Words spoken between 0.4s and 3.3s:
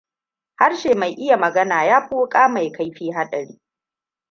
Harshe mai iya magana yafi wuƙa mai kaifi